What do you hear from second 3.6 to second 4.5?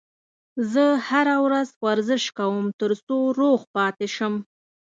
پاتې شم